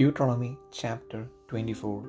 [0.00, 2.04] Deuteronomy chapter 24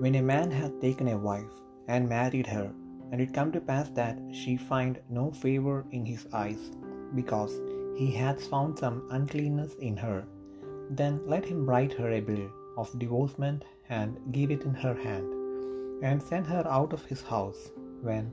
[0.00, 1.54] When a man hath taken a wife
[1.88, 2.70] and married her,
[3.10, 6.72] and it come to pass that she find no favour in his eyes,
[7.14, 7.54] because
[7.96, 10.26] he hath found some uncleanness in her,
[10.90, 15.32] then let him write her a bill of divorcement and give it in her hand,
[16.02, 17.70] and send her out of his house.
[18.02, 18.30] When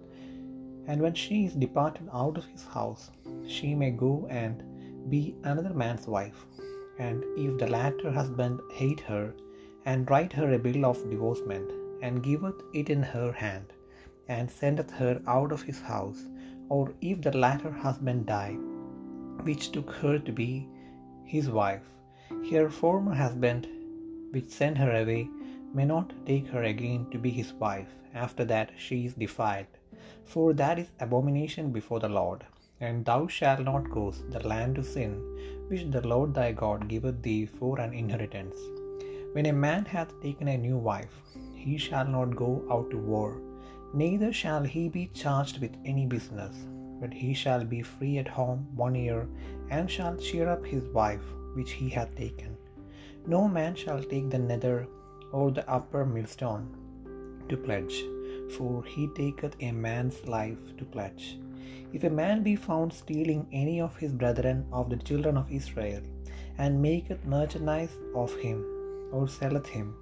[0.88, 3.12] and when she is departed out of his house,
[3.48, 4.62] she may go and
[5.10, 6.46] be another man's wife.
[6.98, 9.34] And if the latter husband hate her,
[9.86, 11.72] and write her a bill of divorcement,
[12.02, 13.66] and giveth it in her hand,
[14.28, 16.22] and sendeth her out of his house,
[16.70, 18.58] or if the latter husband die,
[19.44, 20.68] which took her to be
[21.26, 21.82] his wife,
[22.52, 23.68] her former husband,
[24.32, 25.30] which sent her away,
[25.74, 29.68] may not take her again to be his wife after that she is defiled,
[30.24, 32.46] for that is abomination before the Lord.
[32.88, 35.12] And thou shalt not cause the land to sin,
[35.70, 38.58] which the Lord thy God giveth thee for an inheritance.
[39.36, 41.16] When a man hath taken a new wife,
[41.64, 43.30] he shall not go out to war,
[44.02, 46.56] neither shall he be charged with any business,
[47.02, 49.22] but he shall be free at home one year,
[49.76, 52.52] and shall cheer up his wife which he hath taken.
[53.36, 54.78] No man shall take the nether
[55.32, 56.66] or the upper millstone
[57.50, 57.98] to pledge,
[58.58, 61.26] for he taketh a man's life to pledge.
[61.94, 66.02] If a man be found stealing any of his brethren of the children of Israel,
[66.58, 68.64] and maketh merchandise of him,
[69.12, 69.96] or selleth him,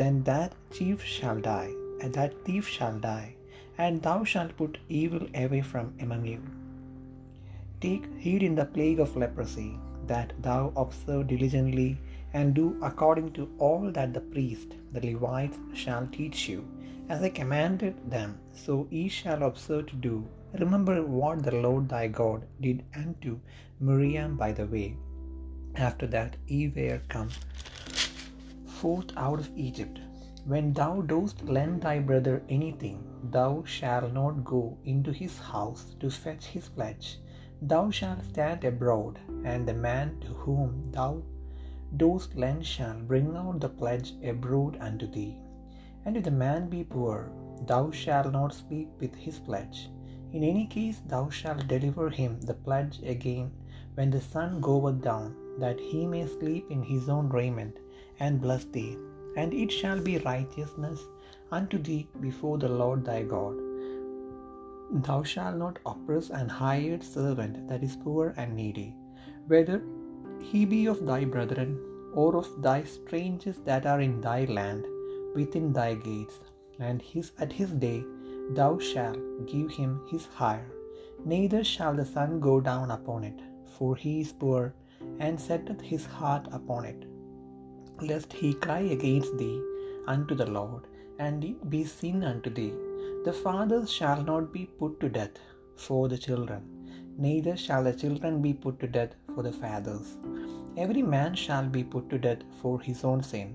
[0.00, 3.34] then that chief shall die, and that thief shall die,
[3.78, 6.40] and thou shalt put evil away from among you.
[7.80, 11.90] Take heed in the plague of leprosy, that thou observe diligently,
[12.32, 16.60] and do according to all that the priest, the Levites, shall teach you,
[17.08, 20.16] as I commanded them, so ye shall observe to do.
[20.58, 23.38] Remember what the Lord thy God did unto
[23.78, 24.96] Miriam by the way,
[25.76, 27.28] after that ye were come
[28.66, 30.00] forth out of Egypt.
[30.44, 36.10] When thou dost lend thy brother anything, thou shalt not go into his house to
[36.10, 37.20] fetch his pledge.
[37.62, 41.22] Thou shalt stand abroad, and the man to whom thou
[41.96, 45.36] dost lend shall bring out the pledge abroad unto thee.
[46.04, 47.30] And if the man be poor,
[47.66, 49.90] thou shalt not speak with his pledge.
[50.32, 53.50] In any case, thou shalt deliver him the pledge again
[53.94, 57.78] when the sun goeth down, that he may sleep in his own raiment,
[58.20, 58.96] and bless thee.
[59.36, 61.00] And it shall be righteousness
[61.50, 63.56] unto thee before the Lord thy God.
[65.06, 68.88] Thou shalt not oppress an hired servant that is poor and needy,
[69.46, 69.82] whether
[70.50, 71.72] he be of thy brethren,
[72.14, 74.86] or of thy strangers that are in thy land,
[75.34, 76.40] within thy gates,
[76.88, 78.00] and his at his day
[78.58, 79.22] thou shalt
[79.52, 80.70] give him his hire.
[81.32, 83.40] Neither shall the sun go down upon it,
[83.74, 84.62] for he is poor,
[85.24, 87.02] and setteth his heart upon it,
[88.10, 89.58] lest he cry against thee
[90.14, 90.84] unto the Lord,
[91.24, 92.74] and it be sin unto thee.
[93.26, 95.38] The fathers shall not be put to death
[95.86, 96.62] for the children,
[97.26, 100.08] neither shall the children be put to death for the fathers.
[100.84, 103.50] Every man shall be put to death for his own sin.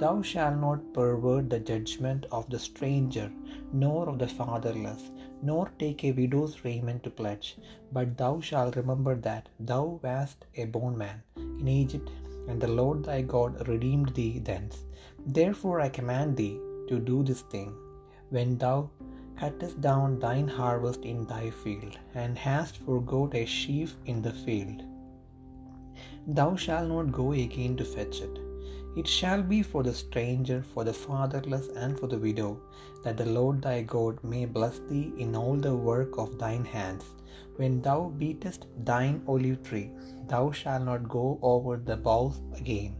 [0.00, 3.30] Thou shalt not pervert the judgment of the stranger,
[3.72, 5.10] nor of the fatherless,
[5.42, 7.58] nor take a widow's raiment to pledge.
[7.92, 12.10] But thou shalt remember that thou wast a bondman in Egypt,
[12.48, 14.84] and the Lord thy God redeemed thee thence.
[15.26, 17.74] Therefore I command thee to do this thing.
[18.30, 18.90] When thou
[19.36, 24.82] cuttest down thine harvest in thy field, and hast forgot a sheaf in the field,
[26.26, 28.38] thou shalt not go again to fetch it.
[28.96, 32.58] It shall be for the stranger, for the fatherless, and for the widow,
[33.04, 37.04] that the Lord thy God may bless thee in all the work of thine hands.
[37.56, 39.90] When thou beatest thine olive tree,
[40.26, 42.96] thou shalt not go over the boughs again.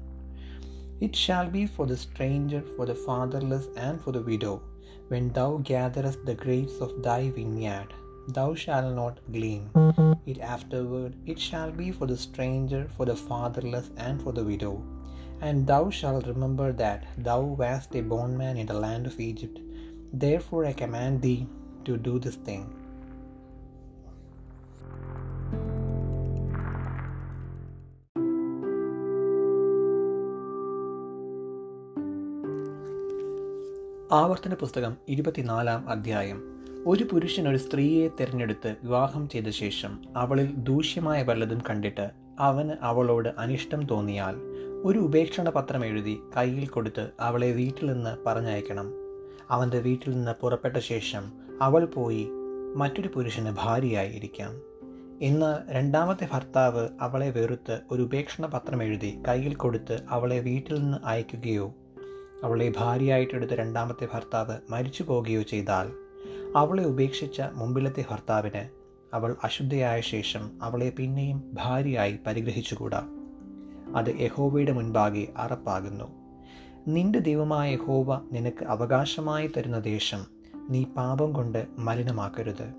[1.01, 4.63] It shall be for the stranger, for the fatherless, and for the widow.
[5.09, 7.93] When thou gatherest the grapes of thy vineyard,
[8.29, 9.71] thou shalt not glean
[10.27, 11.17] it afterward.
[11.27, 14.83] It shall be for the stranger, for the fatherless, and for the widow.
[15.43, 19.59] And thou shalt remember that thou wast a bondman in the land of Egypt.
[20.21, 21.41] Therefore I command thee
[21.89, 22.65] to do this thing.
[34.13, 36.39] ആവർത്തന പുസ്തകം ഇരുപത്തിനാലാം അധ്യായം
[36.87, 42.07] ഒരു പുരുഷൻ ഒരു സ്ത്രീയെ തിരഞ്ഞെടുത്ത് വിവാഹം ചെയ്ത ശേഷം അവളിൽ ദൂഷ്യമായ വല്ലതും കണ്ടിട്ട്
[42.39, 44.37] അവന് അവളോട് അനിഷ്ടം തോന്നിയാൽ
[44.85, 48.93] ഒരു ഉപേക്ഷണ പത്രം എഴുതി കയ്യിൽ കൊടുത്ത് അവളെ വീട്ടിൽ നിന്ന് പറഞ്ഞയക്കണം.
[49.51, 51.33] അവന്റെ വീട്ടിൽ നിന്ന് പുറപ്പെട്ട ശേഷം
[51.63, 52.29] അവൾ പോയി
[52.77, 54.53] മറ്റൊരു പുരുഷന് ഭാര്യയായി ഇരിക്കാം
[55.21, 61.75] ഇന്ന് രണ്ടാമത്തെ ഭർത്താവ് അവളെ വെറുത്ത് ഒരു ഉപേക്ഷണ പത്രം എഴുതി കയ്യിൽ കൊടുത്ത് അവളെ വീട്ടിൽ നിന്ന് അയക്കുകയോ
[62.45, 65.89] അവളെ ഭാര്യയായിട്ടെടുത്ത രണ്ടാമത്തെ ഭർത്താവ് മരിച്ചു പോകുകയോ ചെയ്താൽ
[66.57, 68.69] അവളെ ഉപേക്ഷിച്ച മുമ്പിലത്തെ ഭർത്താവിന്
[69.15, 73.09] അവൾ അശുദ്ധയായ ശേഷം അവളെ പിന്നെയും ഭാര്യയായി പരിഗ്രഹിച്ചുകൂടാ.
[73.97, 76.05] അത് യഹോവയുടെ മുൻപാകെ അറപ്പാകുന്നു.
[76.89, 80.27] നിന്റെ ദൈവമായ യഹോവ നിനക്ക് അവകാശമായി തരുന്ന ദേശം
[80.71, 82.75] നീ പാപം കൊണ്ട് മലിനമാക്കരുത്.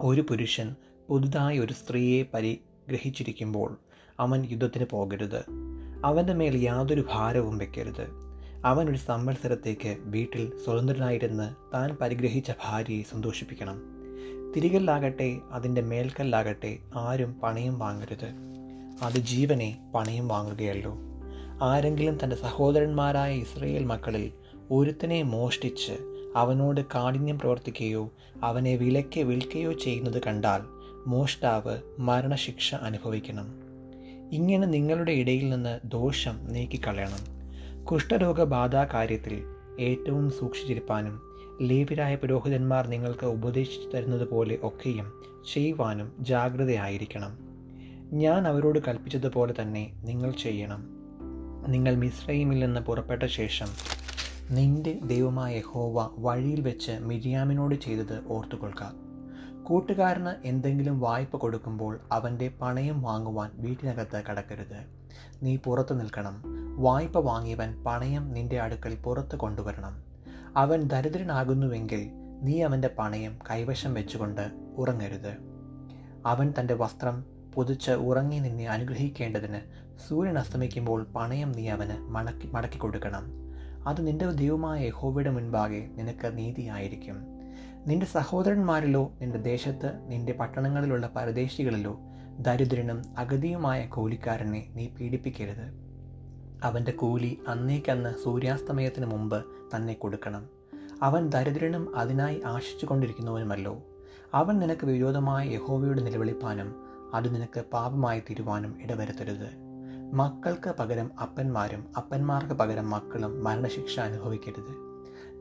[0.00, 0.76] ഒരു പുരുഷൻ
[1.08, 3.78] പുതുതായി ഒരു സ്ത്രീയെ പരിഗ്രഹിച്ചിരിക്കുമ്പോൾ
[4.20, 5.44] അവൻ യുദ്ധത്തിന് പോകരുത്.
[6.04, 8.06] അവന്റെ മേൽ യാതൊരു ഭാരവും വെക്കരുത്.
[8.64, 13.82] അവൻ ഒരു സംവത്സരത്തേക്ക് വീട്ടിൽ സ്വതന്ത്രനായിരുന്ന് താൻ പരിഗ്രഹിച്ച ഭാര്യയെ സന്തോഷിപ്പിക്കണം.
[14.56, 18.57] തിരികല്ലാകട്ടെ അതിന്റെ മേൽക്കല്ലാകട്ടെ ആരും പണയം വാങ്ങരുത്.
[19.02, 20.94] അത് ജീവനെ പണയം വാങ്ങുകയല്ലോ.
[21.62, 24.32] ആരെങ്കിലും തന്റെ സഹോദരന്മാരായ ഇസ്രയേൽ മക്കളിൽ
[24.70, 25.92] ഒരുത്തനെ മോഷ്ടിച്ച്
[26.36, 28.10] അവനോട് കാഠിന്യം പ്രവർത്തിക്കുകയോ
[28.42, 30.60] അവനെ വിലയ്ക്ക് വിൽക്കുകയോ ചെയ്യുന്നത് കണ്ടാൽ
[31.06, 33.46] മോഷ്ടാവ് മരണശിക്ഷ അനുഭവിക്കണം.
[34.32, 37.38] ഇങ്ങനെ നിങ്ങളുടെ ഇടയിൽ നിന്ന് ദോഷം നീക്കിക്കളയണം.
[37.84, 39.42] കുഷ്ഠരോഗബാധ കാര്യത്തിൽ
[39.80, 41.20] ഏറ്റവും സൂക്ഷിച്ചിരിപ്പാനും
[41.60, 45.12] ലേവിരായ പുരോഹിതന്മാർ നിങ്ങൾക്ക് ഉപദേശിച്ചു തരുന്നത് പോലെ ഒക്കെയും
[45.54, 47.57] ചെയ്യുവാനും ജാഗ്രതയായിരിക്കണം.
[48.12, 50.84] ഞാൻ അവരോട് കൽപ്പിച്ചതുപോലെ തന്നെ നിങ്ങൾ ചെയ്യണം.
[51.66, 53.66] നിങ്ങൾ മിശ്രയിമിൽ നിന്ന് പുറപ്പെട്ട ശേഷം
[54.50, 58.92] നിന്റെ ദൈവമായ ഹോവ വഴിയിൽ വെച്ച് മിരിയാമിനോട് ചെയ്തത് ഓർത്തുകൊള്ളുക
[59.64, 64.84] കൂട്ടുകാരന് എന്തെങ്കിലും വായ്പ കൊടുക്കുമ്പോൾ അവന്റെ പണയം വാങ്ങുവാൻ വീട്ടിനകത്ത് കടക്കരുത്.
[65.42, 66.42] നീ പുറത്തു നിൽക്കണം.
[66.76, 70.02] വായ്പ വാങ്ങിയവൻ പണയം നിന്റെ അടുക്കൽ പുറത്ത് കൊണ്ടുവരണം.
[70.56, 72.10] അവൻ ദരിദ്രനാകുന്നുവെങ്കിൽ
[72.42, 75.36] നീ അവന്റെ പണയം കൈവശം വെച്ചുകൊണ്ട് ഉറങ്ങരുത്.
[76.26, 79.60] അവൻ തന്റെ വസ്ത്രം പുതുച്ച് ഉറങ്ങി നിന്നെ അനുഗ്രഹിക്കേണ്ടതിന്
[80.08, 83.48] സൂര്യൻ അസ്തമിക്കുമ്പോൾ പണയം നീ അവന് മടക്കി മടക്കി കൊടുക്കണം.
[83.88, 87.16] അത് നിന്റെ ദൈവമായ യഹോവയുടെ മുൻപാകെ നിനക്ക് നീതിയായിരിക്കും.
[87.86, 92.00] നിന്റെ സഹോദരന്മാരിലോ നിന്റെ ദേശത്ത് നിന്റെ പട്ടണങ്ങളിലുള്ള പരദേശികളിലോ
[92.38, 95.88] ദരിദ്രനും അഗതിയുമായ കൂലിക്കാരനെ നീ പീഡിപ്പിക്കരുത്.
[96.64, 99.44] അവന്റെ കൂലി അന്നേക്കന്ന് സൂര്യാസ്തമയത്തിന് മുമ്പ്
[99.76, 100.48] തന്നെ കൊടുക്കണം.
[101.02, 103.82] അവൻ ദരിദ്രനും അതിനായി ആശിച്ചു കൊണ്ടിരിക്കുന്നവനുമല്ലോ
[104.34, 109.68] അവൻ നിനക്ക് വിരോധമായ യഹോവയോട് നിലവിളിപ്പാനും അത് നിനക്ക് പാപമായി തീരുവാനും ഇടവരുത്തരുത്.
[110.12, 114.88] മക്കൾക്ക് പകരം അപ്പന്മാരും അപ്പന്മാർക്ക് പകരം മക്കളും മരണശിക്ഷ അനുഭവിക്കരുത്.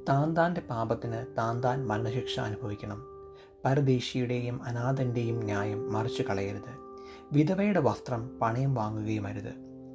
[0.10, 3.04] താൻ താന്റെ പാപത്തിന് താൻ താൻ മരണശിക്ഷ അനുഭവിക്കണം.
[3.66, 6.88] പരദേശിയുടെയും അനാഥന്റെയും ന്യായം മറിച്ചു കളയരുത്.
[7.32, 9.54] വിധവയുടെ വസ്ത്രം പണയം വാങ്ങുകയും അരുത്.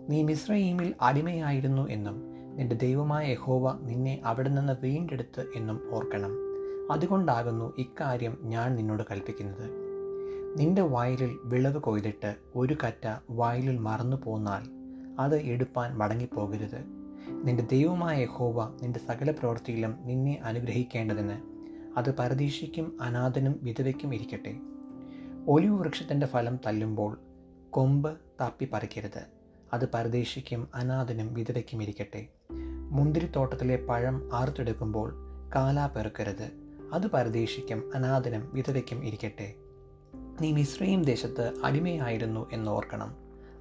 [0.09, 2.23] നീ മിശ്രയീമിൽ അടിമയായിരുന്നു എന്നും
[2.57, 6.31] നിന്റെ ദൈവമായ യഹോവ നിന്നെ അവിടെ നിന്ന് വീണ്ടെടുത്ത് എന്നും ഓർക്കണം.
[6.93, 9.82] അതുകൊണ്ടാകുന്നു ഇക്കാര്യം ഞാൻ നിന്നോട് കൽപ്പിക്കുന്നത്.
[10.57, 14.63] നിന്റെ വയലിൽ വിളവ് കൊയ്തിട്ട് ഒരു കറ്റ വയലിൽ മറന്നു പോന്നാൽ
[15.21, 16.85] അത് എടുപ്പാൻ മടങ്ങിപ്പോകരുത്.
[17.45, 21.37] നിന്റെ ദൈവമായ ഹോവ നിന്റെ സകല പ്രവൃത്തിയിലും നിന്നെ അനുഗ്രഹിക്കേണ്ടതിന്
[21.99, 24.61] അത് പരദീശയ്ക്കും അനാഥനും വിധവയ്ക്കും ഇരിക്കട്ടെ.
[25.47, 27.21] ഒലിവ് വൃക്ഷത്തിന്റെ ഫലം തല്ലുമ്പോൾ
[27.71, 29.27] കൊമ്പ് തപ്പി പറിക്കരുത്
[29.73, 32.27] അത് പരദേശിക്കും അനാഥനും വിധവയ്ക്കും ഇരിക്കട്ടെ.
[32.91, 35.15] മുന്തിരിത്തോട്ടത്തിലെ പഴം ആർത്തെടുക്കുമ്പോൾ
[35.55, 36.51] കാലാ പെറുക്കരുത്.
[36.93, 39.55] അത് പരദേശിക്കും അനാഥനും വിധവയ്ക്കും ഇരിക്കട്ടെ.
[40.41, 43.11] നീ മിശ്രയും ദേശത്ത് അടിമയായിരുന്നു എന്നോർക്കണം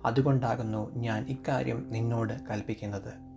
[0.05, 3.30] അതുകൊണ്ടാകുന്നു ഞാൻ ഇക്കാര്യം നിന്നോട് കൽപ്പിക്കുന്നത്.